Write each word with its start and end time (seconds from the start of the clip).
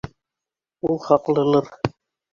Ул 0.89 0.97
хаҡлылыр. 1.05 1.73